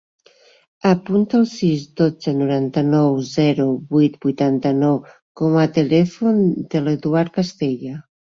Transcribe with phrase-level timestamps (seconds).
[0.91, 4.97] Apunta el sis, dotze, noranta-nou, zero, vuit, vuitanta-nou
[5.43, 6.41] com a telèfon
[6.75, 7.95] de l'Eduard Castella.